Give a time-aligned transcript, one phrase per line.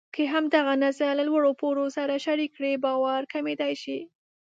[0.15, 3.99] که همدغه نظر له لوړ پوړو سره شریک کړئ، باور کمېدای شي.